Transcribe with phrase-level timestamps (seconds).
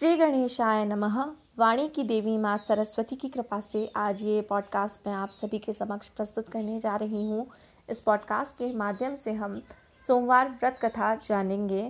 [0.00, 1.16] श्री गणेशाय नमः।
[1.58, 5.72] वाणी की देवी माँ सरस्वती की कृपा से आज ये पॉडकास्ट मैं आप सभी के
[5.72, 7.46] समक्ष प्रस्तुत करने जा रही हूँ।
[7.88, 9.60] इस पॉडकास्ट के माध्यम से हम
[10.06, 11.82] सोमवार व्रत कथा जानेंगे।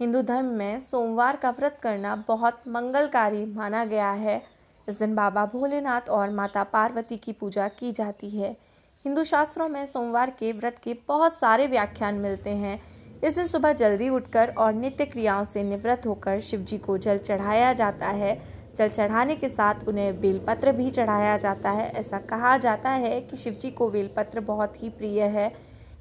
[0.00, 4.42] हिंदू धर्म में सोमवार का व्रत करना बहुत मंगलकारी माना गया है।
[4.88, 8.56] इस दिन बाबा भोलेनाथ और माता पार्वती की पूजा की जाती है।
[9.04, 12.82] हिंदू शास्त्रों में सोमवार के व्रत के बहुत सारे व्याख्यान मिलते हैं।
[13.24, 17.18] इस दिन सुबह जल्दी उठकर और नित्य क्रियाओं से निवृत्त होकर शिव जी को जल
[17.18, 18.34] चढ़ाया जाता है।
[18.78, 23.36] जल चढ़ाने के साथ उन्हें बेलपत्र भी चढ़ाया जाता है। ऐसा कहा जाता है कि
[23.36, 25.50] शिव जी को बेलपत्र बहुत ही प्रिय है।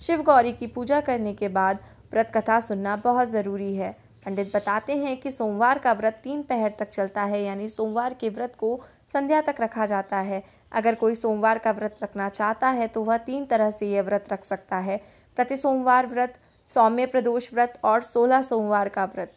[0.01, 1.79] शिव गौरी की पूजा करने के बाद
[2.11, 3.95] व्रत कथा सुनना बहुत ज़रूरी है।
[4.25, 8.29] पंडित बताते हैं कि सोमवार का व्रत तीन पहर तक चलता है, यानी सोमवार के
[8.31, 8.79] व्रत को
[9.13, 13.17] संध्या तक रखा जाता है। अगर कोई सोमवार का व्रत रखना चाहता है तो वह
[13.19, 15.01] तीन तरह से यह व्रत रख सकता है।
[15.37, 16.35] प्रति सोमवार व्रत
[16.71, 19.33] सौम्य प्रदोष व्रत और सोलह सोमवार का व्रत।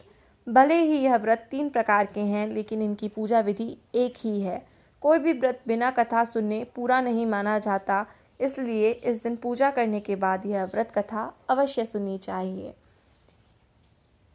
[0.47, 4.65] भले ही यह व्रत तीन प्रकार के हैं, लेकिन इनकी पूजा विधि एक ही है।
[5.03, 8.05] कोई भी व्रत बिना कथा सुनने पूरा नहीं माना जाता,
[8.41, 12.75] इसलिए इस दिन पूजा करने के बाद यह व्रत कथा अवश्य सुननी चाहिए।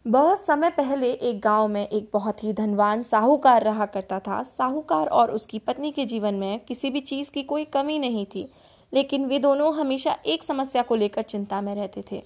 [0.06, 5.08] बहुत समय पहले एक गाँव में एक बहुत ही धनवान साहूकार रहा करता था। साहूकार
[5.08, 8.50] और उसकी पत्नी के जीवन में किसी भी चीज़ की कोई कमी नहीं थी,
[8.94, 12.24] लेकिन वे दोनों हमेशा एक समस्या को लेकर चिंता में रहते थे।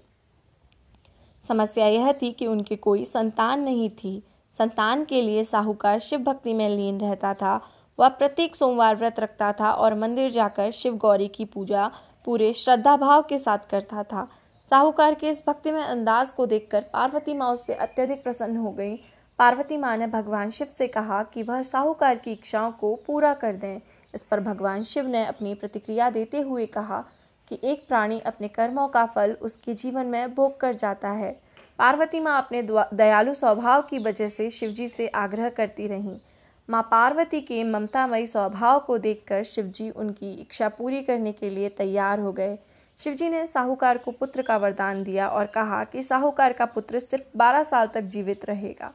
[1.47, 4.21] समस्या यह थी कि उनके कोई संतान नहीं थी।
[4.53, 7.59] संतान के लिए साहूकार शिव भक्ति में लीन रहता था।
[7.99, 11.91] वह प्रत्येक सोमवार व्रत रखता था और मंदिर जाकर शिव गौरी की पूजा
[12.25, 14.27] पूरे श्रद्धा भाव के साथ करता था।
[14.71, 18.95] साहूकार के इस भक्ति में अंदाज को देखकर पार्वती माँ उससे अत्यधिक प्रसन्न हो गई।
[19.39, 23.53] पार्वती माँ ने भगवान शिव से कहा कि वह साहूकार की इच्छाओं को पूरा कर
[23.53, 23.79] दें।
[24.13, 27.03] इस पर भगवान शिव ने अपनी प्रतिक्रिया देते हुए कहा
[27.47, 31.31] कि एक प्राणी अपने कर्मों का फल उसके जीवन में भोग कर जाता है।
[31.79, 32.61] पार्वती माँ अपने
[32.93, 36.19] दयालु स्वभाव की वजह से शिवजी से आग्रह करती रहीं।
[36.69, 42.19] माँ पार्वती के ममतामयी स्वभाव को देखकर शिवजी उनकी इच्छा पूरी करने के लिए तैयार
[42.19, 42.57] हो गए।
[42.99, 47.37] शिवजी ने साहूकार को पुत्र का वरदान दिया और कहा कि साहूकार का पुत्र सिर्फ़
[47.37, 48.91] 12 साल तक जीवित रहेगा।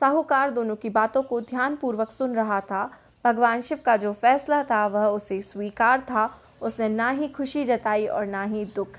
[0.00, 2.90] साहूकार दोनों की बातों को ध्यानपूर्वक सुन रहा था।
[3.24, 6.26] भगवान शिव का जो फैसला था, वह उसे स्वीकार था
[6.66, 8.96] उसने ना ही खुशी जताई और ना ही दुख।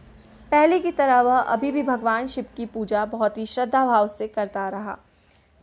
[0.51, 4.27] पहले की तरह वह अभी भी भगवान शिव की पूजा बहुत ही श्रद्धा भाव से
[4.27, 4.97] करता रहा।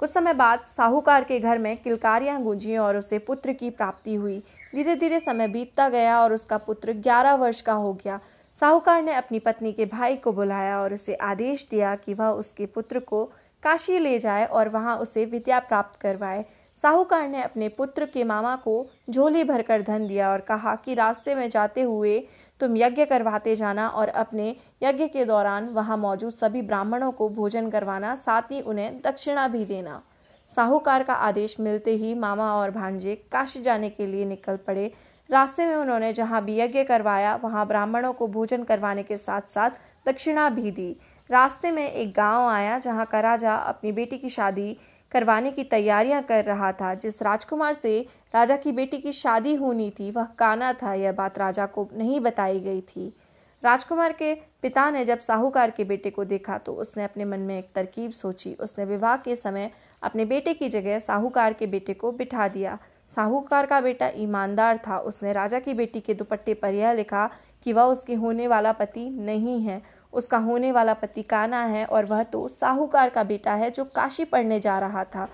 [0.00, 4.38] कुछ समय बाद साहूकार के घर में किलकारियाँ गूंजी और उसे पुत्र की प्राप्ति हुई।
[4.75, 8.19] धीरे धीरे समय बीतता गया और उसका पुत्र ग्यारह वर्ष का हो गया।
[8.59, 12.66] साहूकार ने अपनी पत्नी के भाई को बुलाया और उसे आदेश दिया कि वह उसके
[12.66, 13.25] पुत्र को
[13.62, 16.44] काशी ले जाए और वहाँ उसे विद्या प्राप्त करवाए।
[16.83, 21.35] साहूकार ने अपने पुत्र के मामा को झोली भरकर धन दिया और कहा कि रास्ते
[21.35, 22.19] में जाते हुए
[22.61, 27.71] तुम यज्ञ करवाते जाना और अपने यज्ञ के दौरान वहाँ मौजूद सभी ब्राह्मणों को भोजन
[27.71, 30.03] करवाना, साथ ही उन्हें दक्षिणा भी देना।
[30.57, 34.93] साहूकार का आदेश मिलते ही मामा और भांजे काशी जाने के लिए निकल पड़े।
[35.31, 39.71] रास्ते में उन्होंने जहाँ भी यज्ञ करवाया, वहाँ ब्राह्मणों को भोजन करवाने के साथ साथ
[40.06, 40.97] दक्षिणा भी दी।
[41.31, 44.77] रास्ते में एक गाँव आया, जहाँ का राजा अपनी बेटी की शादी
[45.14, 48.00] करवाने की तैयारियाँ कर रहा था। जिस राजकुमार से
[48.34, 52.20] राजा की बेटी की शादी होनी थी, वह काना था। यह बात राजा को नहीं
[52.20, 53.12] बताई गई थी।
[53.62, 57.58] राजकुमार के पिता ने जब साहूकार के बेटे को देखा तो उसने अपने मन में
[57.58, 59.70] एक तरकीब सोची। उसने विवाह के समय
[60.02, 62.78] अपने बेटे की जगह साहूकार के बेटे को बिठा दिया।
[63.16, 67.28] साहूकार का बेटा ईमानदार था। उसने राजा की बेटी के दुपट्टे पर यह लिखा
[67.64, 69.81] कि वह उसके होने वाला पति नहीं है।
[70.14, 74.25] उसका होने वाला पति काना है और वह तो साहूकार का बेटा है जो काशी
[74.25, 75.28] पढ़ने जा रहा था।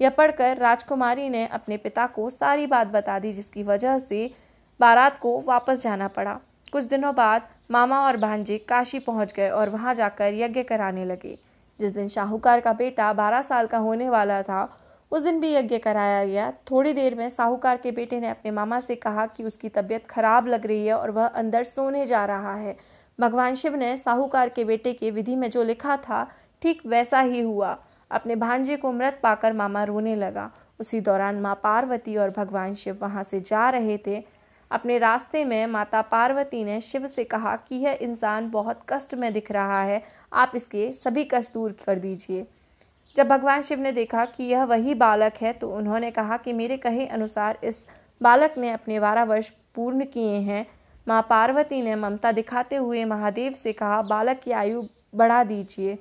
[0.00, 4.30] यह पढ़कर राजकुमारी ने अपने पिता को सारी बात बता दी, जिसकी वजह से
[4.80, 6.38] बारात को वापस जाना पड़ा।
[6.72, 11.38] कुछ दिनों बाद मामा और भांजे काशी पहुँच गए और वहाँ जाकर यज्ञ कराने लगे।
[11.80, 14.80] जिस दिन शाहूकार का बेटा बारह साल का होने वाला था,
[15.12, 18.80] उस दिन भी यज्ञ कराया गया। थोड़ी देर में साहूकार के बेटे ने अपने मामा
[18.80, 22.54] से कहा कि उसकी तबीयत खराब लग रही है और वह अंदर सोने जा रहा
[22.54, 22.76] है।
[23.18, 26.26] भगवान शिव ने साहूकार के बेटे के विधि में जो लिखा था,
[26.62, 27.76] ठीक वैसा ही हुआ।
[28.10, 30.50] अपने भांजे को मृत पाकर मामा रोने लगा।
[30.80, 34.22] उसी दौरान माँ पार्वती और भगवान शिव वहाँ से जा रहे थे।
[34.70, 39.32] अपने रास्ते में माता पार्वती ने शिव से कहा कि यह इंसान बहुत कष्ट में
[39.32, 40.02] दिख रहा है,
[40.32, 42.46] आप इसके सभी कष्ट दूर कर दीजिए।
[43.16, 46.76] जब भगवान शिव ने देखा कि यह वही बालक है तो उन्होंने कहा कि मेरे
[46.76, 47.86] कहे अनुसार इस
[48.20, 50.66] बालक ने अपने बारह वर्ष पूर्ण किए हैं।
[51.06, 54.82] माँ पार्वती ने ममता दिखाते हुए महादेव से कहा, बालक की आयु
[55.14, 55.98] बढ़ा दीजिए।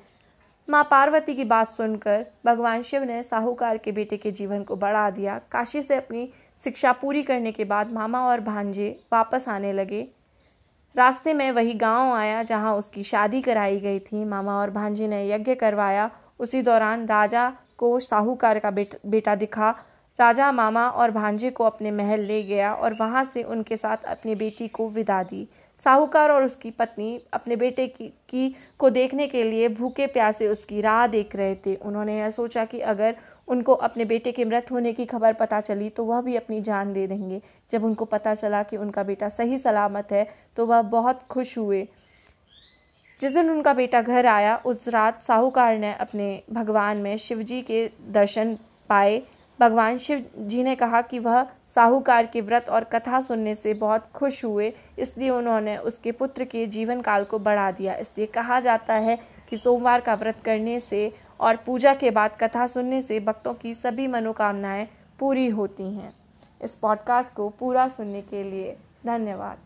[0.67, 5.09] माँ पार्वती की बात सुनकर भगवान शिव ने साहूकार के बेटे के जीवन को बढ़ा
[5.09, 6.29] दिया। काशी से अपनी
[6.63, 10.07] शिक्षा पूरी करने के बाद मामा और भांजे वापस आने लगे।
[10.95, 15.27] रास्ते में वही गाँव आया जहाँ उसकी शादी कराई गई थी। मामा और भांजी ने
[15.29, 16.09] यज्ञ करवाया।
[16.39, 19.75] उसी दौरान राजा को साहूकार का बेटा दिखा।
[20.23, 24.35] राजा मामा और भांजे को अपने महल ले गया और वहाँ से उनके साथ अपनी
[24.35, 25.47] बेटी को विदा दी।
[25.79, 30.81] साहूकार और उसकी पत्नी अपने बेटे की, की को देखने के लिए भूखे प्यासे उसकी
[30.81, 33.15] राह देख रहे थे। उन्होंने यह सोचा कि अगर
[33.47, 36.93] उनको अपने बेटे के मृत होने की खबर पता चली तो वह भी अपनी जान
[36.93, 37.41] दे देंगे।
[37.71, 40.27] जब उनको पता चला कि उनका बेटा सही सलामत है
[40.57, 41.87] तो वह बहुत खुश हुए।
[43.21, 47.89] जिस दिन उनका बेटा घर आया उस रात साहूकार ने अपने भगवान में शिवजी के
[48.11, 48.57] दर्शन
[48.89, 49.21] पाए।
[49.59, 51.45] भगवान शिव जी ने कहा कि वह
[51.75, 56.65] साहूकार के व्रत और कथा सुनने से बहुत खुश हुए, इसलिए उन्होंने उसके पुत्र के
[56.67, 59.17] जीवन काल को बढ़ा दिया। इसलिए कहा जाता है
[59.49, 63.73] कि सोमवार का व्रत करने से और पूजा के बाद कथा सुनने से भक्तों की
[63.73, 64.87] सभी मनोकामनाएँ
[65.19, 66.13] पूरी होती हैं।
[66.61, 69.57] इस पॉडकास्ट को पूरा सुनने के लिए धन्यवाद।